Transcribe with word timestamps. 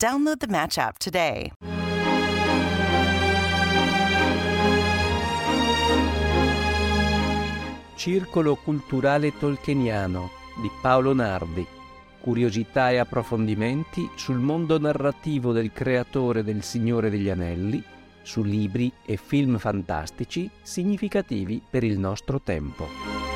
Download 0.00 0.36
the 0.36 0.46
Match 0.48 0.78
app 0.78 0.96
today. 0.96 1.50
Circolo 7.96 8.54
culturale 8.54 9.36
tolkieniano 9.36 10.30
di 10.62 10.70
Paolo 10.80 11.12
Nardi. 11.14 11.66
Curiosità 12.20 12.90
e 12.90 12.98
approfondimenti 12.98 14.08
sul 14.14 14.38
mondo 14.38 14.78
narrativo 14.78 15.50
del 15.50 15.72
creatore 15.72 16.44
del 16.44 16.62
Signore 16.62 17.10
degli 17.10 17.28
Anelli, 17.28 17.82
su 18.22 18.44
libri 18.44 18.92
e 19.04 19.16
film 19.16 19.58
fantastici 19.58 20.48
significativi 20.62 21.60
per 21.68 21.82
il 21.82 21.98
nostro 21.98 22.40
tempo. 22.40 23.27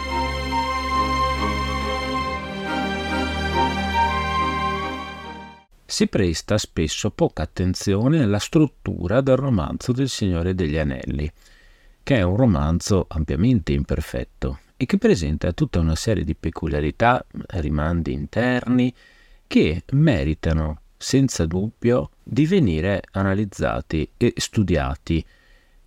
Si 5.92 6.06
presta 6.06 6.56
spesso 6.56 7.10
poca 7.10 7.42
attenzione 7.42 8.22
alla 8.22 8.38
struttura 8.38 9.20
del 9.20 9.36
romanzo 9.36 9.92
del 9.92 10.08
Signore 10.08 10.54
degli 10.54 10.78
Anelli 10.78 11.30
che 12.02 12.16
è 12.16 12.22
un 12.22 12.34
romanzo 12.34 13.04
ampiamente 13.10 13.74
imperfetto 13.74 14.60
e 14.78 14.86
che 14.86 14.96
presenta 14.96 15.52
tutta 15.52 15.80
una 15.80 15.94
serie 15.94 16.24
di 16.24 16.34
peculiarità, 16.34 17.22
rimandi 17.58 18.14
interni, 18.14 18.94
che 19.46 19.82
meritano 19.90 20.80
senza 20.96 21.44
dubbio 21.44 22.12
di 22.22 22.46
venire 22.46 23.02
analizzati 23.10 24.12
e 24.16 24.32
studiati. 24.34 25.22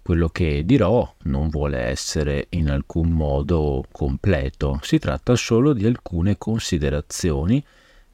Quello 0.03 0.29
che 0.29 0.63
dirò 0.65 1.15
non 1.23 1.49
vuole 1.49 1.79
essere 1.79 2.45
in 2.49 2.69
alcun 2.69 3.09
modo 3.09 3.83
completo, 3.91 4.77
si 4.83 4.99
tratta 4.99 5.35
solo 5.35 5.73
di 5.73 5.87
alcune 5.87 6.37
considerazioni 6.37 7.65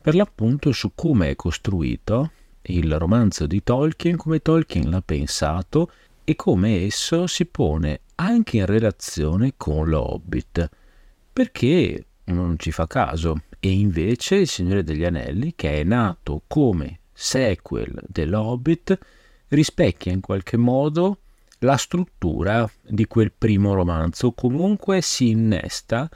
per 0.01 0.15
l'appunto 0.15 0.71
su 0.71 0.93
come 0.95 1.29
è 1.29 1.35
costruito 1.35 2.31
il 2.63 2.97
romanzo 2.97 3.45
di 3.45 3.63
Tolkien, 3.63 4.17
come 4.17 4.41
Tolkien 4.41 4.89
l'ha 4.89 5.01
pensato 5.01 5.91
e 6.23 6.35
come 6.35 6.85
esso 6.85 7.27
si 7.27 7.45
pone 7.45 8.01
anche 8.15 8.57
in 8.57 8.65
relazione 8.65 9.53
con 9.57 9.87
lo 9.87 10.13
Hobbit, 10.13 10.69
perché 11.31 12.05
non 12.25 12.57
ci 12.57 12.71
fa 12.71 12.87
caso, 12.87 13.43
e 13.59 13.69
invece 13.69 14.35
Il 14.37 14.47
Signore 14.47 14.83
degli 14.83 15.03
Anelli, 15.03 15.53
che 15.55 15.81
è 15.81 15.83
nato 15.83 16.41
come 16.47 16.99
sequel 17.13 17.93
dell'Hobbit, 18.07 18.97
rispecchia 19.49 20.11
in 20.11 20.21
qualche 20.21 20.57
modo 20.57 21.19
la 21.59 21.77
struttura 21.77 22.67
di 22.81 23.05
quel 23.05 23.31
primo 23.31 23.75
romanzo, 23.75 24.31
comunque 24.31 25.01
si 25.01 25.29
innesta 25.29 26.09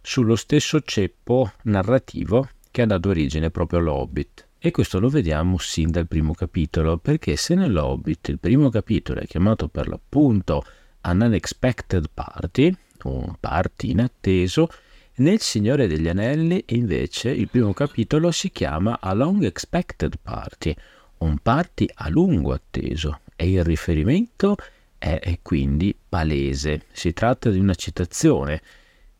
sullo 0.00 0.36
stesso 0.36 0.80
ceppo 0.80 1.52
narrativo 1.62 2.48
che 2.72 2.82
ha 2.82 2.86
dato 2.86 3.10
origine 3.10 3.50
proprio 3.50 3.78
all'Hobbit. 3.78 4.48
E 4.58 4.72
questo 4.72 4.98
lo 4.98 5.08
vediamo 5.08 5.58
sin 5.58 5.90
dal 5.90 6.08
primo 6.08 6.32
capitolo, 6.32 6.96
perché 6.96 7.36
se 7.36 7.54
nell'Hobbit 7.54 8.28
il 8.28 8.38
primo 8.40 8.70
capitolo 8.70 9.20
è 9.20 9.26
chiamato 9.26 9.68
per 9.68 9.86
l'appunto 9.86 10.64
An 11.02 11.20
Unexpected 11.20 12.06
Party, 12.12 12.74
un 13.04 13.34
party 13.38 13.90
inatteso, 13.90 14.68
nel 15.16 15.40
Signore 15.40 15.86
degli 15.86 16.08
Anelli 16.08 16.64
invece 16.68 17.30
il 17.30 17.48
primo 17.48 17.74
capitolo 17.74 18.30
si 18.30 18.50
chiama 18.50 18.98
A 19.00 19.12
Long 19.12 19.44
Expected 19.44 20.14
Party, 20.22 20.74
un 21.18 21.38
party 21.38 21.86
a 21.92 22.08
lungo 22.08 22.52
atteso 22.52 23.20
e 23.36 23.50
il 23.50 23.62
riferimento 23.62 24.56
è, 24.96 25.38
quindi 25.42 25.94
palese. 26.08 26.84
Si 26.92 27.12
tratta 27.12 27.50
di 27.50 27.58
una 27.58 27.74
citazione 27.74 28.62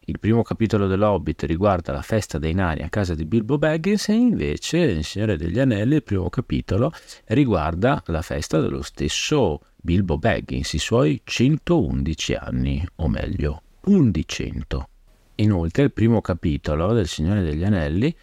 il 0.06 0.18
primo 0.18 0.42
capitolo 0.42 0.88
dell'Hobbit 0.88 1.44
riguarda 1.44 1.92
la 1.92 2.02
festa 2.02 2.38
dei 2.38 2.54
nani 2.54 2.82
a 2.82 2.88
casa 2.88 3.14
di 3.14 3.24
Bilbo 3.24 3.56
Baggins 3.56 4.08
e 4.08 4.14
invece 4.14 4.78
Il 4.78 5.04
Signore 5.04 5.36
degli 5.36 5.60
Anelli, 5.60 5.94
il 5.94 6.02
primo 6.02 6.28
capitolo, 6.28 6.92
riguarda 7.26 8.02
la 8.06 8.22
festa 8.22 8.60
dello 8.60 8.82
stesso 8.82 9.60
Bilbo 9.76 10.18
Baggins, 10.18 10.72
i 10.72 10.78
suoi 10.78 11.20
111 11.22 12.34
anni, 12.34 12.84
o 12.96 13.08
meglio, 13.08 13.62
undicento. 13.82 14.88
Inoltre 15.36 15.84
il 15.84 15.92
primo 15.92 16.20
capitolo 16.20 16.92
del 16.92 17.06
Signore 17.06 17.42
degli 17.42 17.62
Anelli, 17.62 18.14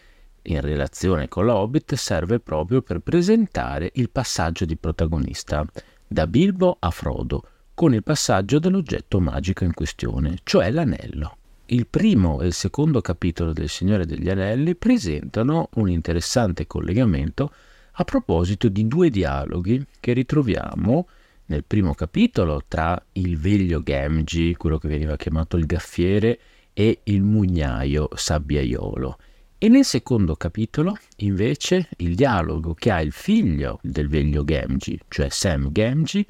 in 0.43 0.59
relazione 0.59 1.29
con 1.29 1.45
l'Hobbit, 1.45 1.95
serve 1.95 2.41
proprio 2.41 2.81
per 2.81 2.99
presentare 2.99 3.91
il 3.93 4.09
passaggio 4.09 4.65
di 4.65 4.75
protagonista, 4.75 5.65
da 6.05 6.27
Bilbo 6.27 6.75
a 6.77 6.91
Frodo, 6.91 7.43
con 7.73 7.93
il 7.93 8.03
passaggio 8.03 8.59
dell'oggetto 8.59 9.21
magico 9.21 9.63
in 9.63 9.73
questione, 9.73 10.39
cioè 10.43 10.71
l'anello. 10.71 11.37
Il 11.71 11.85
primo 11.85 12.41
e 12.41 12.47
il 12.47 12.53
secondo 12.53 12.99
capitolo 12.99 13.53
del 13.53 13.69
Signore 13.69 14.07
degli 14.07 14.27
Anelli 14.27 14.73
presentano 14.73 15.69
un 15.75 15.87
interessante 15.87 16.65
collegamento 16.65 17.53
a 17.91 18.03
proposito 18.05 18.69
di 18.69 18.87
due 18.87 19.11
dialoghi 19.11 19.85
che 19.99 20.13
ritroviamo 20.13 21.07
nel 21.45 21.63
primo 21.63 21.93
capitolo 21.93 22.63
tra 22.67 22.99
il 23.13 23.37
veglio 23.37 23.83
Gamgi, 23.83 24.55
quello 24.55 24.79
che 24.79 24.87
veniva 24.87 25.15
chiamato 25.15 25.57
il 25.57 25.67
gaffiere, 25.67 26.39
e 26.73 27.01
il 27.03 27.21
mugnaio 27.21 28.09
sabbiaiolo. 28.15 29.17
E 29.59 29.67
nel 29.67 29.85
secondo 29.85 30.35
capitolo, 30.35 30.97
invece, 31.17 31.89
il 31.97 32.15
dialogo 32.15 32.73
che 32.73 32.89
ha 32.89 32.99
il 32.99 33.11
figlio 33.11 33.79
del 33.83 34.09
veglio 34.09 34.43
Gamgi, 34.43 34.99
cioè 35.07 35.29
Sam 35.29 35.71
Gamgi, 35.71 36.25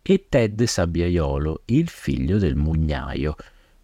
e 0.00 0.26
Ted 0.30 0.62
Sabbiaiolo, 0.62 1.62
il 1.66 1.88
figlio 1.88 2.38
del 2.38 2.56
mugnaio. 2.56 3.36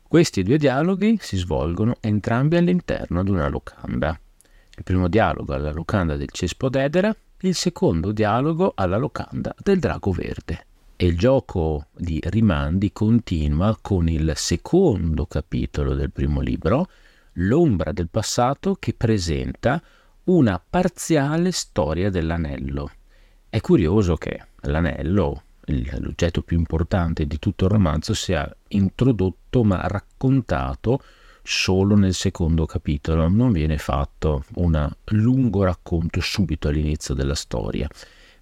Questi 0.07 0.43
due 0.43 0.59
dialoghi 0.59 1.19
si 1.21 1.37
svolgono 1.37 1.97
entrambi 2.01 2.57
all'interno 2.57 3.25
di 3.25 3.31
una 3.31 3.49
locanda. 3.49 4.19
Il 4.77 4.85
primo 4.85 5.09
dialogo 5.09 5.55
alla 5.55 5.73
locanda 5.73 6.17
del 6.17 6.31
Cespo 6.31 6.69
d'Edera, 6.69 7.15
il 7.41 7.55
secondo 7.55 8.13
dialogo 8.13 8.73
alla 8.75 8.97
locanda 8.97 9.55
del 9.59 9.79
Drago 9.79 10.13
Verde. 10.13 10.67
E 10.97 11.07
il 11.07 11.19
gioco 11.19 11.87
di 11.93 12.21
rimandi 12.25 12.93
continua 12.93 13.77
con 13.81 14.09
il 14.09 14.33
secondo 14.37 15.27
capitolo 15.27 15.95
del 15.95 16.13
primo 16.13 16.41
libro, 16.41 16.89
L'ombra 17.39 17.91
del 17.91 18.09
passato, 18.09 18.77
che 18.79 18.95
presenta 18.95 19.83
una 20.25 20.63
parziale 20.69 21.51
storia 21.51 22.11
dell'anello. 22.11 22.91
È 23.49 23.61
curioso 23.61 24.17
che 24.17 24.41
l'anello, 24.63 25.44
l'oggetto 25.67 26.43
più 26.43 26.59
importante 26.59 27.27
di 27.27 27.39
tutto 27.39 27.65
il 27.65 27.71
romanzo 27.71 28.15
sia 28.15 28.51
introdotto 28.69 29.65
ma 29.65 29.87
raccontato 29.87 31.01
solo 31.43 31.95
nel 31.95 32.15
secondo 32.15 32.65
capitolo, 32.65 33.29
non 33.29 33.53
viene 33.53 33.77
fatto 33.77 34.45
un 34.55 34.91
lungo 35.09 35.63
racconto 35.63 36.21
subito 36.21 36.69
all'inizio 36.69 37.15
della 37.15 37.35
storia. 37.35 37.89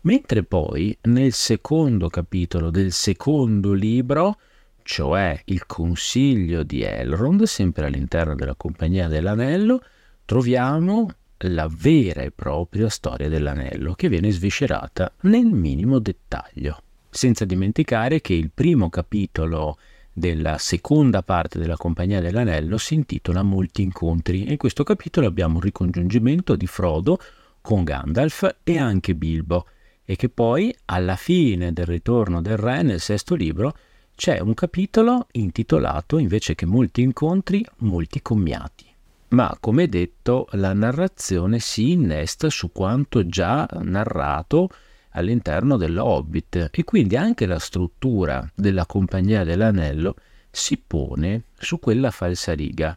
Mentre 0.02 0.44
poi 0.44 0.96
nel 1.02 1.32
secondo 1.32 2.08
capitolo 2.08 2.70
del 2.70 2.92
secondo 2.92 3.72
libro, 3.72 4.38
cioè 4.82 5.40
il 5.46 5.66
consiglio 5.66 6.62
di 6.62 6.82
Elrond, 6.82 7.42
sempre 7.44 7.86
all'interno 7.86 8.34
della 8.34 8.54
Compagnia 8.54 9.08
dell'Anello, 9.08 9.82
troviamo 10.24 11.08
la 11.38 11.68
vera 11.68 12.22
e 12.22 12.30
propria 12.30 12.88
storia 12.88 13.28
dell'anello 13.28 13.94
che 13.94 14.08
viene 14.08 14.30
sviscerata 14.30 15.12
nel 15.22 15.46
minimo 15.46 15.98
dettaglio 15.98 16.82
senza 17.12 17.44
dimenticare 17.44 18.22
che 18.22 18.32
il 18.32 18.50
primo 18.52 18.88
capitolo 18.88 19.76
della 20.10 20.56
seconda 20.56 21.22
parte 21.22 21.58
della 21.58 21.76
Compagnia 21.76 22.22
dell'Anello 22.22 22.78
si 22.78 22.94
intitola 22.94 23.42
Molti 23.42 23.82
incontri 23.82 24.46
e 24.46 24.52
in 24.52 24.56
questo 24.56 24.82
capitolo 24.82 25.26
abbiamo 25.26 25.56
un 25.56 25.60
ricongiungimento 25.60 26.56
di 26.56 26.66
Frodo 26.66 27.18
con 27.60 27.84
Gandalf 27.84 28.56
e 28.64 28.78
anche 28.78 29.14
Bilbo 29.14 29.66
e 30.04 30.16
che 30.16 30.30
poi 30.30 30.74
alla 30.86 31.16
fine 31.16 31.74
del 31.74 31.84
ritorno 31.84 32.40
del 32.40 32.56
re 32.56 32.82
nel 32.82 33.00
sesto 33.00 33.34
libro 33.34 33.76
c'è 34.14 34.40
un 34.40 34.54
capitolo 34.54 35.26
intitolato 35.32 36.16
invece 36.16 36.54
che 36.54 36.64
Molti 36.64 37.02
incontri, 37.02 37.64
molti 37.78 38.22
commiati. 38.22 38.86
Ma 39.28 39.54
come 39.60 39.86
detto 39.86 40.48
la 40.52 40.72
narrazione 40.72 41.58
si 41.58 41.92
innesta 41.92 42.48
su 42.48 42.72
quanto 42.72 43.26
già 43.26 43.68
narrato 43.82 44.68
all'interno 45.12 45.76
dell'Hobbit 45.76 46.68
e 46.72 46.84
quindi 46.84 47.16
anche 47.16 47.46
la 47.46 47.58
struttura 47.58 48.48
della 48.54 48.86
Compagnia 48.86 49.44
dell'Anello 49.44 50.16
si 50.50 50.78
pone 50.78 51.44
su 51.56 51.78
quella 51.78 52.10
falsariga. 52.10 52.96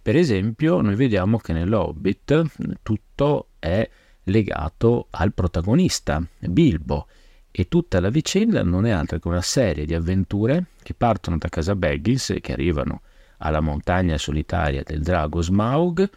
Per 0.00 0.16
esempio, 0.16 0.80
noi 0.80 0.94
vediamo 0.94 1.38
che 1.38 1.52
nell'Hobbit 1.52 2.78
tutto 2.82 3.48
è 3.58 3.88
legato 4.24 5.08
al 5.10 5.32
protagonista, 5.32 6.22
Bilbo, 6.40 7.06
e 7.50 7.68
tutta 7.68 8.00
la 8.00 8.10
vicenda 8.10 8.62
non 8.62 8.84
è 8.84 8.90
altro 8.90 9.18
che 9.18 9.28
una 9.28 9.40
serie 9.40 9.86
di 9.86 9.94
avventure 9.94 10.66
che 10.82 10.92
partono 10.94 11.38
da 11.38 11.48
casa 11.48 11.76
Baggins 11.76 12.30
e 12.30 12.40
che 12.40 12.52
arrivano 12.52 13.02
alla 13.38 13.60
montagna 13.60 14.18
solitaria 14.18 14.82
del 14.82 15.02
drago 15.02 15.40
Smaug 15.40 16.10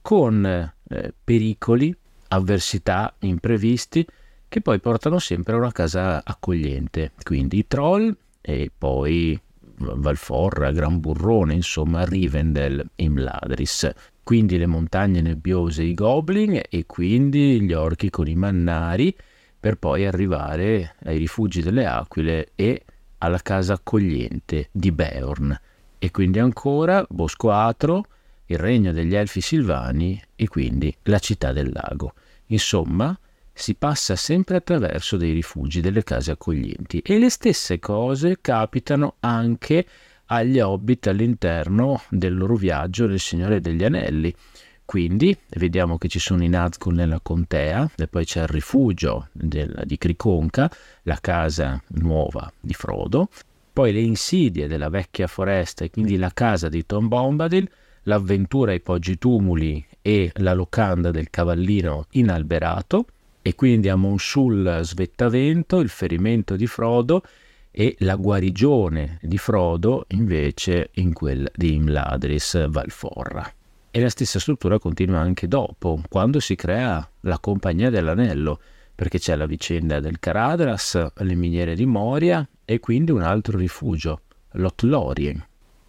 con 0.00 0.44
eh, 0.44 1.14
pericoli, 1.24 1.94
avversità 2.28 3.14
imprevisti 3.20 4.06
che 4.48 4.60
poi 4.60 4.80
portano 4.80 5.18
sempre 5.18 5.54
a 5.54 5.58
una 5.58 5.72
casa 5.72 6.22
accogliente. 6.24 7.12
Quindi 7.22 7.58
i 7.58 7.66
troll 7.66 8.16
e 8.40 8.70
poi 8.76 9.38
Valforra, 9.78 10.70
Gran 10.70 11.00
Burrone, 11.00 11.54
insomma 11.54 12.04
Rivendell 12.04 12.80
e 12.94 13.04
Imladris. 13.04 13.90
Quindi 14.22 14.58
le 14.58 14.66
montagne 14.66 15.20
nebbiose 15.20 15.82
i 15.82 15.94
goblin 15.94 16.60
e 16.68 16.86
quindi 16.86 17.60
gli 17.60 17.72
orchi 17.72 18.10
con 18.10 18.26
i 18.26 18.34
mannari 18.34 19.14
per 19.58 19.76
poi 19.78 20.06
arrivare 20.06 20.96
ai 21.04 21.18
rifugi 21.18 21.62
delle 21.62 21.86
aquile 21.86 22.50
e 22.54 22.84
alla 23.18 23.40
casa 23.40 23.74
accogliente 23.74 24.68
di 24.72 24.92
Beorn. 24.92 25.58
E 25.98 26.10
quindi 26.10 26.38
ancora 26.38 27.04
Bosco 27.08 27.50
Atro, 27.50 28.04
il 28.46 28.58
regno 28.58 28.92
degli 28.92 29.14
elfi 29.14 29.40
silvani 29.40 30.20
e 30.34 30.48
quindi 30.48 30.94
la 31.04 31.18
città 31.18 31.52
del 31.52 31.70
lago. 31.72 32.14
Insomma, 32.46 33.16
si 33.58 33.74
passa 33.74 34.16
sempre 34.16 34.56
attraverso 34.56 35.16
dei 35.16 35.32
rifugi, 35.32 35.80
delle 35.80 36.04
case 36.04 36.30
accoglienti 36.30 37.00
e 37.00 37.18
le 37.18 37.30
stesse 37.30 37.78
cose 37.78 38.36
capitano 38.42 39.14
anche 39.20 39.86
agli 40.26 40.60
hobbit 40.60 41.06
all'interno 41.06 42.02
del 42.10 42.36
loro 42.36 42.54
viaggio 42.56 43.06
nel 43.06 43.18
Signore 43.18 43.60
degli 43.60 43.82
Anelli. 43.82 44.32
Quindi 44.84 45.36
vediamo 45.56 45.96
che 45.96 46.06
ci 46.06 46.18
sono 46.18 46.44
i 46.44 46.48
Nazgûl 46.48 46.94
nella 46.94 47.18
contea, 47.20 47.90
e 47.96 48.06
poi 48.06 48.26
c'è 48.26 48.42
il 48.42 48.48
rifugio 48.48 49.28
del, 49.32 49.82
di 49.84 49.96
Criconca, 49.96 50.70
la 51.02 51.18
casa 51.20 51.82
nuova 51.88 52.52
di 52.60 52.74
Frodo, 52.74 53.30
poi 53.72 53.92
le 53.92 54.00
insidie 54.00 54.68
della 54.68 54.90
vecchia 54.90 55.26
foresta 55.26 55.84
e 55.84 55.90
quindi 55.90 56.18
la 56.18 56.30
casa 56.32 56.68
di 56.68 56.84
Tom 56.84 57.08
Bombadil, 57.08 57.68
l'avventura 58.02 58.72
ai 58.72 58.80
Poggi 58.80 59.18
Tumuli 59.18 59.84
e 60.02 60.30
la 60.36 60.52
locanda 60.52 61.10
del 61.10 61.30
cavallino 61.30 62.06
inalberato, 62.10 63.06
e 63.46 63.54
quindi 63.54 63.88
a 63.88 63.94
Monsul 63.94 64.80
Svettavento, 64.82 65.78
il 65.78 65.88
ferimento 65.88 66.56
di 66.56 66.66
Frodo 66.66 67.22
e 67.70 67.94
la 68.00 68.16
guarigione 68.16 69.20
di 69.22 69.38
Frodo 69.38 70.06
invece 70.08 70.90
in 70.94 71.12
quella 71.12 71.48
di 71.54 71.74
Imladris 71.74 72.66
Valforra. 72.68 73.48
E 73.92 74.00
la 74.00 74.08
stessa 74.08 74.40
struttura 74.40 74.80
continua 74.80 75.20
anche 75.20 75.46
dopo, 75.46 76.02
quando 76.08 76.40
si 76.40 76.56
crea 76.56 77.08
la 77.20 77.38
Compagnia 77.38 77.88
dell'Anello, 77.88 78.58
perché 78.92 79.20
c'è 79.20 79.36
la 79.36 79.46
vicenda 79.46 80.00
del 80.00 80.18
Caradras, 80.18 81.12
le 81.14 81.34
miniere 81.36 81.76
di 81.76 81.86
Moria 81.86 82.44
e 82.64 82.80
quindi 82.80 83.12
un 83.12 83.22
altro 83.22 83.58
rifugio, 83.58 84.22
Lothlorien. 84.54 85.40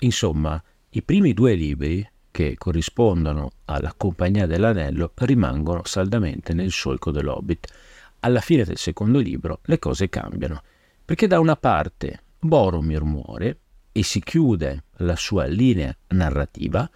Insomma, 0.02 0.64
i 0.90 1.02
primi 1.02 1.34
due 1.34 1.56
libri 1.56 2.08
che 2.32 2.56
corrispondono 2.58 3.52
alla 3.66 3.94
Compagnia 3.96 4.46
dell'Anello 4.46 5.12
rimangono 5.16 5.82
saldamente 5.86 6.54
nel 6.54 6.72
solco 6.72 7.12
dell'Hobbit. 7.12 7.68
Alla 8.22 8.42
fine 8.42 8.64
del 8.64 8.78
secondo 8.78 9.20
libro 9.20 9.60
le 9.64 9.80
cose 9.80 10.10
cambiano, 10.10 10.62
perché 11.04 11.28
da 11.28 11.40
una 11.40 11.56
parte 11.56 12.22
Boromir 12.40 13.04
muore 13.04 13.60
e 13.92 14.04
si 14.04 14.22
chiude 14.22 14.84
la 14.98 15.16
sua 15.16 15.46
linea 15.46 15.96
narrativa 16.10 16.90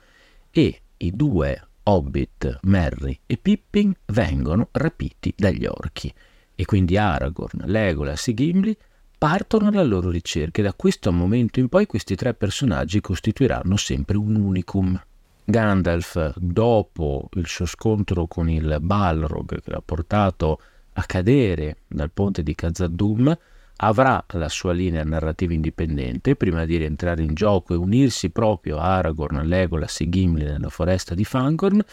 e 0.52 0.82
i 0.98 1.16
due 1.16 1.68
Hobbit, 1.84 2.60
Merry 2.64 3.20
e 3.26 3.38
Pippin 3.38 3.94
vengono 4.08 4.70
rapiti 4.72 5.34
dagli 5.36 5.66
orchi 5.66 6.14
e 6.54 6.66
quindi 6.66 6.96
Aragorn, 6.98 7.64
Legolas 7.66 8.28
e 8.28 8.34
Gimli 8.36 8.78
partono 9.18 9.68
alla 9.68 9.84
loro 9.84 10.10
ricerca 10.10 10.62
e 10.62 10.64
da 10.64 10.74
questo 10.74 11.12
momento 11.12 11.60
in 11.60 11.70
poi 11.70 11.88
questi 11.88 12.16
tre 12.16 12.34
personaggi 12.34 13.02
costituiranno 13.02 13.78
sempre 13.78 14.18
un 14.18 14.36
unicum. 14.36 15.02
Gandalf, 15.52 16.34
dopo 16.38 17.30
il 17.34 17.46
suo 17.46 17.66
scontro 17.66 18.26
con 18.26 18.50
il 18.50 18.78
Balrog 18.82 19.62
che 19.62 19.70
l'ha 19.70 19.84
portato 19.84 20.60
a 20.94 21.04
cadere 21.04 21.80
dal 21.88 22.10
ponte 22.10 22.42
di 22.42 22.56
Khazad-dûm, 22.56 23.38
avrà 23.76 24.24
la 24.30 24.50
sua 24.50 24.72
linea 24.72 25.04
narrativa 25.04 25.54
indipendente 25.54 26.36
prima 26.36 26.66
di 26.66 26.78
rientrare 26.78 27.22
in 27.22 27.34
gioco 27.34 27.74
e 27.74 27.78
unirsi 27.78 28.30
proprio 28.30 28.78
a 28.78 28.96
Aragorn, 28.96 29.46
Legolas 29.46 30.00
e 30.00 30.10
Gimli 30.10 30.46
nella 30.46 30.70
foresta 30.70 31.14
di 31.14 31.26
Fangorn, 31.26 31.84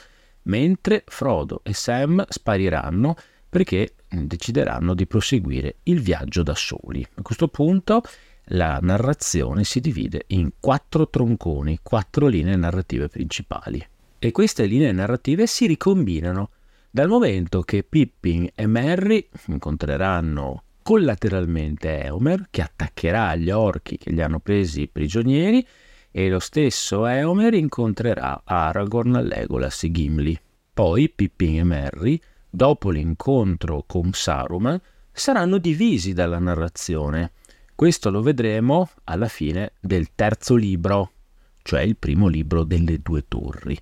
mentre 0.42 1.02
Frodo 1.06 1.60
e 1.64 1.74
Sam 1.74 2.24
spariranno 2.28 3.16
perché 3.48 3.94
decideranno 4.08 4.94
di 4.94 5.06
proseguire 5.06 5.76
il 5.84 6.00
viaggio 6.00 6.42
da 6.42 6.54
soli. 6.54 7.06
A 7.14 7.22
questo 7.22 7.48
punto 7.48 8.02
la 8.48 8.78
narrazione 8.80 9.64
si 9.64 9.80
divide 9.80 10.24
in 10.28 10.52
quattro 10.60 11.08
tronconi, 11.08 11.80
quattro 11.82 12.26
linee 12.26 12.56
narrative 12.56 13.08
principali. 13.08 13.84
E 14.18 14.32
queste 14.32 14.64
linee 14.64 14.92
narrative 14.92 15.46
si 15.46 15.66
ricombinano 15.66 16.50
dal 16.90 17.08
momento 17.08 17.62
che 17.62 17.82
Pippin 17.82 18.48
e 18.54 18.66
Merry 18.66 19.28
incontreranno 19.46 20.62
collateralmente 20.82 22.02
Eomer, 22.04 22.46
che 22.50 22.62
attaccherà 22.62 23.36
gli 23.36 23.50
orchi 23.50 23.98
che 23.98 24.10
li 24.10 24.22
hanno 24.22 24.40
presi 24.40 24.88
prigionieri, 24.88 25.66
e 26.10 26.28
lo 26.30 26.38
stesso 26.38 27.06
Eomer 27.06 27.52
incontrerà 27.52 28.40
Aragorn, 28.42 29.22
Legolas 29.22 29.82
e 29.82 29.90
Gimli. 29.90 30.38
Poi 30.72 31.10
Pippin 31.10 31.58
e 31.58 31.64
Merry, 31.64 32.20
dopo 32.48 32.88
l'incontro 32.88 33.84
con 33.86 34.12
Saruman, 34.12 34.80
saranno 35.12 35.58
divisi 35.58 36.14
dalla 36.14 36.38
narrazione 36.38 37.32
questo 37.78 38.10
lo 38.10 38.22
vedremo 38.22 38.90
alla 39.04 39.28
fine 39.28 39.74
del 39.78 40.08
terzo 40.16 40.56
libro, 40.56 41.12
cioè 41.62 41.82
il 41.82 41.96
primo 41.96 42.26
libro 42.26 42.64
delle 42.64 42.98
due 43.00 43.26
torri, 43.28 43.78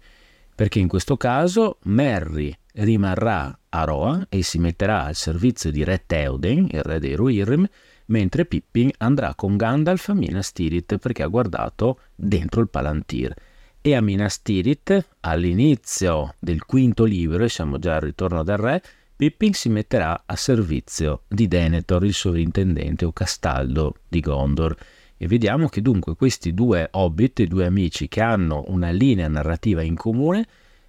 perché 0.54 0.80
in 0.80 0.86
questo 0.86 1.16
caso 1.16 1.78
Merry 1.84 2.54
rimarrà 2.74 3.58
a 3.70 3.84
Rohan 3.84 4.26
e 4.28 4.42
si 4.42 4.58
metterà 4.58 5.04
al 5.04 5.14
servizio 5.14 5.70
di 5.70 5.82
Re 5.82 6.02
Theoden, 6.04 6.68
il 6.72 6.82
re 6.82 6.98
dei 6.98 7.14
Rohirrim, 7.14 7.66
mentre 8.08 8.44
Pippin 8.44 8.90
andrà 8.98 9.34
con 9.34 9.56
Gandalf 9.56 10.10
a 10.10 10.14
Minas 10.14 10.52
Tirith 10.52 10.98
perché 10.98 11.22
ha 11.22 11.28
guardato 11.28 12.00
dentro 12.14 12.60
il 12.60 12.68
Palantir. 12.68 13.32
E 13.80 13.94
a 13.94 14.02
Minas 14.02 14.42
Tirith, 14.42 15.08
all'inizio 15.20 16.34
del 16.38 16.66
quinto 16.66 17.04
libro, 17.04 17.44
e 17.44 17.48
siamo 17.48 17.78
già 17.78 17.94
al 17.94 18.02
ritorno 18.02 18.42
del 18.42 18.58
re, 18.58 18.82
Pippin 19.16 19.54
si 19.54 19.70
metterà 19.70 20.24
a 20.26 20.36
servizio 20.36 21.22
di 21.26 21.48
Denethor, 21.48 22.04
il 22.04 22.12
sovrintendente 22.12 23.06
o 23.06 23.12
castaldo 23.12 23.94
di 24.08 24.20
Gondor. 24.20 24.76
E 25.16 25.26
vediamo 25.26 25.70
che 25.70 25.80
dunque 25.80 26.14
questi 26.16 26.52
due 26.52 26.88
hobbit, 26.90 27.42
due 27.44 27.64
amici 27.64 28.08
che 28.08 28.20
hanno 28.20 28.64
una 28.66 28.90
linea 28.90 29.26
narrativa 29.26 29.80
in 29.80 29.94
comune, 29.94 30.46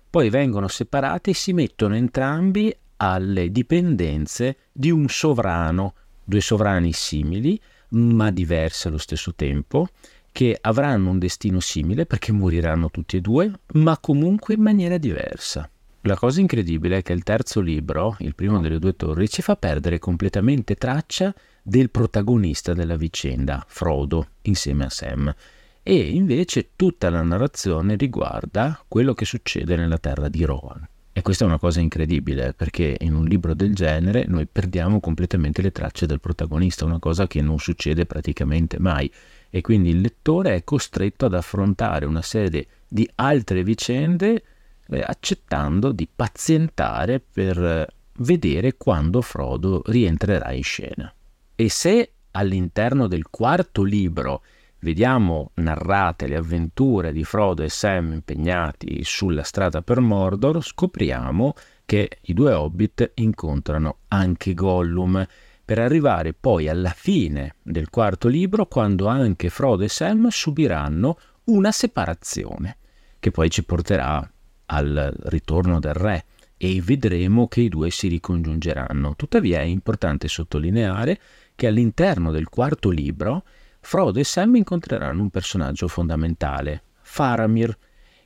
poi 0.10 0.30
vengono 0.30 0.68
separati 0.68 1.30
e 1.30 1.34
si 1.34 1.54
mettono 1.54 1.96
entrambi 1.96 2.76
alle 2.98 3.50
dipendenze 3.50 4.58
di 4.74 4.92
un 4.92 5.08
sovrano, 5.08 5.94
due 6.22 6.42
sovrani 6.42 6.92
simili, 6.92 7.58
ma 7.92 8.30
diversi 8.30 8.88
allo 8.88 8.98
stesso 8.98 9.36
tempo, 9.36 9.88
che 10.34 10.58
avranno 10.60 11.12
un 11.12 11.20
destino 11.20 11.62
simile 11.62 12.06
perché 12.06 12.34
moriranno 12.34 12.92
tutti 12.92 13.16
e 13.16 13.22
due, 13.22 13.50
ma 13.76 13.98
comunque 14.00 14.56
in 14.56 14.62
maniera 14.62 14.98
diversa. 14.98 15.70
La 16.08 16.16
cosa 16.16 16.40
incredibile 16.40 17.00
è 17.00 17.02
che 17.04 17.12
il 17.12 17.24
terzo 17.24 17.60
libro, 17.60 18.16
il 18.20 18.34
primo 18.34 18.62
delle 18.62 18.80
due 18.80 18.96
torri, 18.96 19.28
ci 19.28 19.42
fa 19.42 19.58
perdere 19.58 20.00
completamente 20.00 20.76
traccia 20.76 21.36
del 21.62 21.90
protagonista 21.90 22.74
della 22.74 22.96
vicenda, 22.96 23.62
Frodo, 23.68 24.28
insieme 24.44 24.86
a 24.86 24.90
Sam. 24.90 25.36
E 25.84 26.10
invece 26.12 26.70
tutta 26.78 27.10
la 27.10 27.22
narrazione 27.24 27.98
riguarda 27.98 28.82
quello 28.88 29.14
che 29.14 29.26
succede 29.26 29.76
nella 29.76 29.98
terra 29.98 30.30
di 30.30 30.46
Rohan. 30.46 30.88
E 31.12 31.22
questa 31.22 31.44
è 31.44 31.48
una 31.48 31.60
cosa 31.60 31.82
incredibile 31.82 32.54
perché 32.54 32.96
in 33.02 33.14
un 33.14 33.26
libro 33.26 33.54
del 33.54 33.76
genere 33.76 34.24
noi 34.30 34.48
perdiamo 34.50 35.02
completamente 35.02 35.62
le 35.62 35.74
tracce 35.74 36.06
del 36.06 36.22
protagonista, 36.22 36.86
una 36.86 37.00
cosa 37.00 37.28
che 37.28 37.42
non 37.42 37.60
succede 37.60 38.06
praticamente 38.06 38.80
mai. 38.80 39.12
E 39.50 39.60
quindi 39.60 39.90
il 39.90 40.00
lettore 40.00 40.56
è 40.56 40.64
costretto 40.64 41.26
ad 41.26 41.34
affrontare 41.34 42.06
una 42.06 42.22
serie 42.22 42.66
di 42.88 43.06
altre 43.16 43.62
vicende 43.62 44.42
eh, 44.90 45.04
accettando 45.06 45.92
di 45.92 46.08
pazientare 46.14 47.20
per 47.20 47.58
eh, 47.58 47.88
vedere 48.20 48.76
quando 48.78 49.22
Frodo 49.22 49.82
rientrerà 49.86 50.52
in 50.52 50.64
scena. 50.64 51.14
E 51.56 51.70
se 51.70 52.12
all'interno 52.32 53.08
del 53.08 53.30
quarto 53.30 53.84
libro 53.84 54.44
vediamo 54.80 55.52
narrate 55.56 56.28
le 56.28 56.36
avventure 56.36 57.12
di 57.12 57.24
Frodo 57.24 57.64
e 57.64 57.70
Sam 57.70 58.14
impegnati 58.14 59.04
sulla 59.04 59.44
strada 59.44 59.82
per 59.82 60.00
Mordor, 60.00 60.64
scopriamo 60.64 61.54
che 61.86 62.20
i 62.22 62.34
due 62.34 62.54
hobbit 62.54 63.12
incontrano 63.16 64.00
anche 64.10 64.54
Gollum, 64.54 65.26
per 65.68 65.80
arrivare 65.80 66.32
poi 66.32 66.70
alla 66.70 66.92
fine 66.92 67.56
del 67.62 67.90
quarto 67.90 68.30
libro 68.30 68.68
quando 68.68 69.08
anche 69.08 69.50
Frodo 69.50 69.84
e 69.84 69.90
Sam 69.90 70.30
subiranno 70.30 71.18
una 71.46 71.74
separazione, 71.74 72.78
che 73.20 73.32
poi 73.32 73.50
ci 73.50 73.66
porterà 73.66 74.32
al 74.68 75.14
ritorno 75.26 75.80
del 75.80 75.94
re 75.94 76.26
e 76.58 76.82
vedremo 76.82 77.48
che 77.48 77.62
i 77.62 77.70
due 77.70 77.90
si 77.92 78.08
ricongiungeranno. 78.08 79.16
Tuttavia 79.16 79.60
è 79.60 79.64
importante 79.64 80.28
sottolineare 80.28 81.20
che 81.56 81.68
all'interno 81.68 82.32
del 82.32 82.50
quarto 82.50 82.90
libro 82.90 83.44
Frodo 83.80 84.20
e 84.20 84.24
Sam 84.24 84.56
incontreranno 84.56 85.22
un 85.22 85.30
personaggio 85.30 85.88
fondamentale, 85.88 86.84
Faramir, 87.02 87.78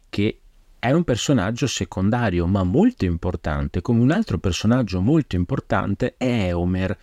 che 0.10 0.40
è 0.80 0.92
un 0.92 1.04
personaggio 1.04 1.68
secondario 1.68 2.48
ma 2.48 2.64
molto 2.64 3.06
importante, 3.06 3.82
come 3.82 4.02
un 4.02 4.10
altro 4.10 4.40
personaggio 4.40 5.02
molto 5.02 5.36
importante 5.36 6.16
è 6.18 6.48
Eomer. 6.48 6.98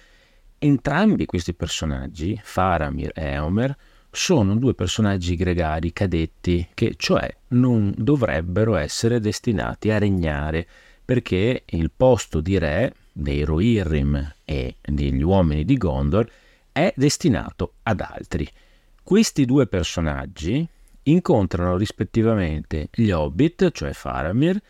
Entrambi 0.58 1.24
questi 1.26 1.54
personaggi, 1.54 2.38
Faramir 2.42 3.12
e 3.14 3.24
Eomer, 3.26 3.76
sono 4.18 4.56
due 4.56 4.74
personaggi 4.74 5.36
gregari 5.36 5.92
cadetti 5.92 6.66
che 6.74 6.94
cioè 6.96 7.32
non 7.48 7.94
dovrebbero 7.96 8.74
essere 8.74 9.20
destinati 9.20 9.90
a 9.90 9.98
regnare 9.98 10.66
perché 11.04 11.62
il 11.66 11.90
posto 11.96 12.40
di 12.40 12.58
re 12.58 12.92
dei 13.12 13.44
Rohirrim 13.44 14.34
e 14.44 14.74
degli 14.82 15.22
uomini 15.22 15.64
di 15.64 15.76
Gondor 15.76 16.28
è 16.72 16.92
destinato 16.96 17.74
ad 17.84 18.00
altri. 18.00 18.46
Questi 19.02 19.44
due 19.44 19.68
personaggi 19.68 20.68
incontrano 21.04 21.76
rispettivamente 21.76 22.88
gli 22.92 23.10
Hobbit, 23.10 23.70
cioè 23.70 23.92
Faramir, 23.92 24.60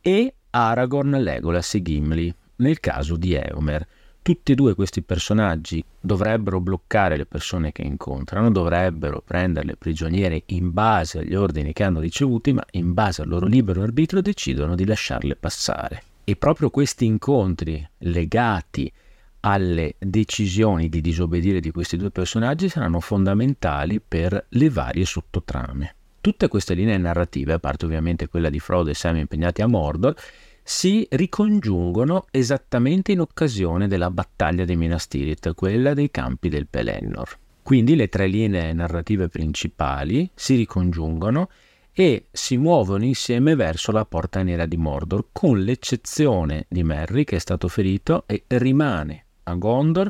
e 0.00 0.34
Aragorn, 0.50 1.22
Legolas 1.22 1.74
e 1.74 1.82
Gimli, 1.82 2.32
nel 2.56 2.80
caso 2.80 3.16
di 3.16 3.32
Eomer. 3.32 3.86
Tutti 4.22 4.52
e 4.52 4.54
due 4.54 4.74
questi 4.74 5.00
personaggi 5.00 5.82
dovrebbero 5.98 6.60
bloccare 6.60 7.16
le 7.16 7.24
persone 7.24 7.72
che 7.72 7.80
incontrano, 7.80 8.50
dovrebbero 8.50 9.22
prenderle 9.24 9.76
prigioniere 9.76 10.42
in 10.46 10.72
base 10.72 11.20
agli 11.20 11.34
ordini 11.34 11.72
che 11.72 11.84
hanno 11.84 12.00
ricevuti, 12.00 12.52
ma 12.52 12.62
in 12.72 12.92
base 12.92 13.22
al 13.22 13.28
loro 13.28 13.46
libero 13.46 13.82
arbitrio 13.82 14.20
decidono 14.20 14.74
di 14.74 14.84
lasciarle 14.84 15.36
passare. 15.36 16.02
E 16.24 16.36
proprio 16.36 16.68
questi 16.68 17.06
incontri 17.06 17.84
legati 17.98 18.92
alle 19.40 19.94
decisioni 19.98 20.90
di 20.90 21.00
disobbedire 21.00 21.60
di 21.60 21.70
questi 21.70 21.96
due 21.96 22.10
personaggi 22.10 22.68
saranno 22.68 23.00
fondamentali 23.00 24.02
per 24.06 24.46
le 24.50 24.68
varie 24.68 25.06
sottotrame. 25.06 25.94
Tutte 26.20 26.48
queste 26.48 26.74
linee 26.74 26.98
narrative, 26.98 27.54
a 27.54 27.58
parte 27.58 27.86
ovviamente 27.86 28.28
quella 28.28 28.50
di 28.50 28.60
Frodo 28.60 28.90
e 28.90 28.94
Sam 28.94 29.16
impegnati 29.16 29.62
a 29.62 29.66
Mordor, 29.66 30.14
si 30.70 31.04
ricongiungono 31.10 32.26
esattamente 32.30 33.10
in 33.10 33.18
occasione 33.18 33.88
della 33.88 34.08
battaglia 34.08 34.64
di 34.64 34.76
Minas 34.76 35.08
Tirith, 35.08 35.52
quella 35.54 35.94
dei 35.94 36.12
campi 36.12 36.48
del 36.48 36.68
Pelennor. 36.68 37.38
Quindi 37.60 37.96
le 37.96 38.08
tre 38.08 38.28
linee 38.28 38.72
narrative 38.72 39.28
principali 39.28 40.30
si 40.32 40.54
ricongiungono 40.54 41.50
e 41.92 42.26
si 42.30 42.56
muovono 42.56 43.04
insieme 43.04 43.56
verso 43.56 43.90
la 43.90 44.04
porta 44.04 44.44
nera 44.44 44.64
di 44.64 44.76
Mordor, 44.76 45.26
con 45.32 45.58
l'eccezione 45.58 46.66
di 46.68 46.84
Merry 46.84 47.24
che 47.24 47.36
è 47.36 47.40
stato 47.40 47.66
ferito 47.66 48.22
e 48.28 48.44
rimane 48.46 49.24
a 49.42 49.54
Gondor 49.54 50.08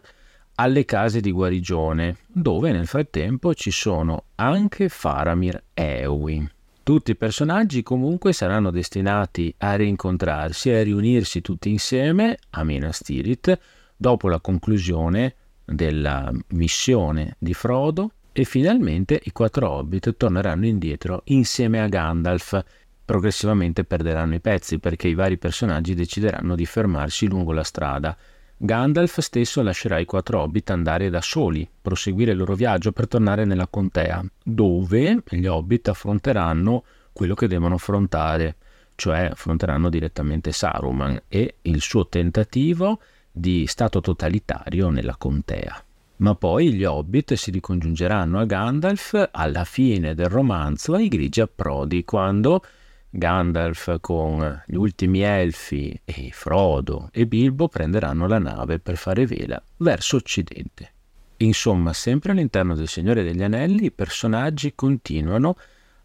alle 0.56 0.84
case 0.84 1.20
di 1.20 1.32
guarigione, 1.32 2.18
dove 2.26 2.70
nel 2.70 2.86
frattempo 2.86 3.54
ci 3.54 3.70
sono 3.70 4.24
anche 4.34 4.90
Faramir 4.90 5.64
e 5.72 6.00
Eowyn. 6.00 6.50
Tutti 6.82 7.10
i 7.10 7.16
personaggi 7.16 7.82
comunque 7.82 8.32
saranno 8.32 8.70
destinati 8.70 9.54
a 9.58 9.76
rincontrarsi 9.76 10.70
e 10.70 10.78
a 10.78 10.82
riunirsi 10.82 11.42
tutti 11.42 11.68
insieme 11.68 12.38
a 12.50 12.64
Minas 12.64 13.02
Tirith 13.02 13.58
dopo 13.96 14.28
la 14.28 14.40
conclusione 14.40 15.34
della 15.64 16.32
missione 16.48 17.36
di 17.38 17.52
Frodo 17.54 18.12
e 18.32 18.44
finalmente 18.44 19.20
i 19.24 19.30
quattro 19.30 19.70
hobbit 19.70 20.16
torneranno 20.16 20.66
indietro 20.66 21.20
insieme 21.26 21.80
a 21.80 21.86
Gandalf. 21.86 22.58
Progressivamente 23.04 23.84
perderanno 23.84 24.36
i 24.36 24.40
pezzi 24.40 24.78
perché 24.78 25.08
i 25.08 25.14
vari 25.14 25.36
personaggi 25.36 25.94
decideranno 25.94 26.54
di 26.54 26.64
fermarsi 26.64 27.28
lungo 27.28 27.52
la 27.52 27.64
strada. 27.64 28.16
Gandalf 28.62 29.20
stesso 29.20 29.62
lascerà 29.62 29.98
i 29.98 30.04
quattro 30.04 30.42
hobbit 30.42 30.68
andare 30.68 31.08
da 31.08 31.22
soli, 31.22 31.66
proseguire 31.80 32.32
il 32.32 32.36
loro 32.36 32.54
viaggio 32.54 32.92
per 32.92 33.08
tornare 33.08 33.46
nella 33.46 33.66
contea, 33.66 34.22
dove 34.44 35.22
gli 35.30 35.46
hobbit 35.46 35.88
affronteranno 35.88 36.84
quello 37.10 37.32
che 37.32 37.48
devono 37.48 37.76
affrontare, 37.76 38.56
cioè 38.96 39.30
affronteranno 39.32 39.88
direttamente 39.88 40.52
Saruman 40.52 41.22
e 41.28 41.54
il 41.62 41.80
suo 41.80 42.08
tentativo 42.08 43.00
di 43.32 43.66
stato 43.66 44.02
totalitario 44.02 44.90
nella 44.90 45.16
contea. 45.16 45.82
Ma 46.16 46.34
poi 46.34 46.74
gli 46.74 46.84
hobbit 46.84 47.32
si 47.32 47.50
ricongiungeranno 47.50 48.38
a 48.38 48.44
Gandalf 48.44 49.30
alla 49.32 49.64
fine 49.64 50.14
del 50.14 50.28
romanzo 50.28 50.92
ai 50.92 51.08
grigi 51.08 51.40
approdi, 51.40 52.04
quando 52.04 52.62
Gandalf 53.12 53.98
con 54.00 54.62
gli 54.66 54.76
ultimi 54.76 55.20
elfi 55.20 56.00
e 56.04 56.30
Frodo 56.32 57.08
e 57.12 57.26
Bilbo 57.26 57.68
prenderanno 57.68 58.28
la 58.28 58.38
nave 58.38 58.78
per 58.78 58.96
fare 58.96 59.26
vela 59.26 59.60
verso 59.78 60.16
occidente. 60.16 60.92
Insomma, 61.38 61.92
sempre 61.92 62.30
all'interno 62.30 62.76
del 62.76 62.86
Signore 62.86 63.24
degli 63.24 63.42
Anelli 63.42 63.86
i 63.86 63.90
personaggi 63.90 64.74
continuano 64.76 65.56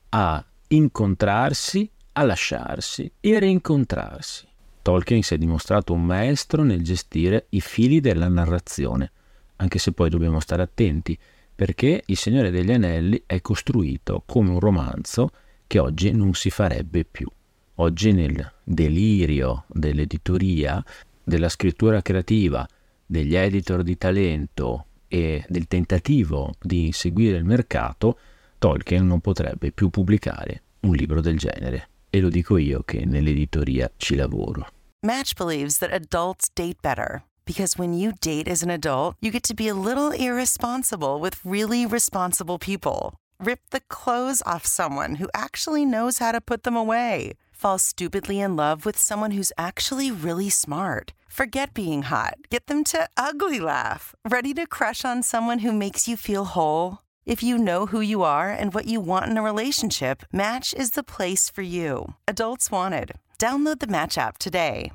a 0.10 0.44
incontrarsi, 0.70 1.90
a 2.14 2.24
lasciarsi 2.24 3.12
e 3.20 3.36
a 3.36 3.40
rincontrarsi. 3.40 4.48
Tolkien 4.82 5.22
si 5.22 5.36
è 5.36 5.38
dimostrato 5.38 5.94
un 5.94 6.04
maestro 6.04 6.64
nel 6.64 6.84
gestire 6.84 7.48
i 7.50 7.62
fili 7.62 8.00
della 8.00 8.30
narrazione, 8.30 9.12
anche 9.58 9.78
se 9.78 9.92
poi 9.92 10.10
dobbiamo 10.10 10.40
stare 10.40 10.64
attenti, 10.64 11.18
perché 11.54 12.02
Il 12.06 12.18
Signore 12.18 12.50
degli 12.50 12.72
Anelli 12.72 13.24
è 13.26 13.42
costruito 13.42 14.24
come 14.26 14.50
un 14.50 14.60
romanzo 14.60 15.30
che 15.76 15.82
oggi 15.82 16.12
non 16.14 16.34
si 16.34 16.50
farebbe 16.50 17.04
più. 17.04 17.28
Oggi 17.76 18.14
nel 18.14 18.54
delirio 18.64 19.66
dell'editoria, 19.68 20.82
della 21.22 21.50
scrittura 21.50 22.02
creativa, 22.02 22.66
degli 23.06 23.36
editor 23.36 23.84
di 23.84 23.98
talento 23.98 24.86
e 25.10 25.44
del 25.50 25.68
tentativo 25.68 26.54
di 26.62 26.86
inseguire 26.86 27.36
il 27.36 27.44
mercato, 27.44 28.18
Tolkien 28.58 29.06
non 29.06 29.20
potrebbe 29.20 29.74
più 29.74 29.90
pubblicare 29.90 30.62
un 30.82 30.96
libro 30.96 31.20
del 31.20 31.38
genere. 31.38 31.90
E 32.10 32.22
lo 32.22 32.30
dico 32.30 32.56
io 32.56 32.84
che 32.84 33.04
nell'editoria 33.04 33.92
ci 33.98 34.16
lavoro. 34.16 34.68
Match 35.06 35.34
believes 35.38 35.80
that 35.80 35.92
adults 35.92 36.48
date 36.54 36.78
better 36.82 37.22
because 37.44 37.78
when 37.78 37.92
you 37.92 38.14
date 38.22 38.50
as 38.50 38.64
an 38.64 38.70
adult, 38.70 39.18
you 39.20 39.30
get 39.30 39.44
to 39.44 39.54
be 39.54 39.68
a 39.68 39.74
little 39.74 40.14
irresponsible 40.14 41.20
with 41.20 41.36
really 41.44 41.86
responsible 41.86 42.58
people. 42.58 43.12
Rip 43.40 43.60
the 43.72 43.82
clothes 43.90 44.42
off 44.46 44.66
someone 44.66 45.16
who 45.16 45.30
actually 45.34 45.86
knows 45.86 46.20
how 46.20 46.32
to 46.32 46.40
put 46.40 46.64
them 46.64 46.76
away. 46.76 47.34
Fall 47.52 47.78
stupidly 47.78 48.40
in 48.40 48.56
love 48.56 48.86
with 48.86 48.98
someone 48.98 49.32
who's 49.32 49.52
actually 49.58 50.10
really 50.10 50.50
smart. 50.50 51.14
Forget 51.28 51.74
being 51.74 52.04
hot. 52.04 52.36
Get 52.50 52.68
them 52.68 52.86
to 52.86 53.10
ugly 53.18 53.60
laugh. 53.60 54.16
Ready 54.30 54.54
to 54.54 54.66
crush 54.66 55.04
on 55.04 55.22
someone 55.22 55.60
who 55.60 55.74
makes 55.74 56.08
you 56.08 56.16
feel 56.16 56.46
whole? 56.46 57.00
If 57.26 57.44
you 57.44 57.58
know 57.58 57.88
who 57.88 58.00
you 58.00 58.24
are 58.24 58.52
and 58.52 58.74
what 58.74 58.88
you 58.88 59.02
want 59.02 59.26
in 59.26 59.38
a 59.38 59.42
relationship, 59.42 60.24
Match 60.32 60.74
is 60.74 60.92
the 60.92 61.04
place 61.04 61.50
for 61.50 61.62
you. 61.62 62.14
Adults 62.28 62.72
wanted. 62.72 63.14
Download 63.38 63.80
the 63.80 63.88
Match 63.88 64.18
app 64.18 64.38
today. 64.38 64.92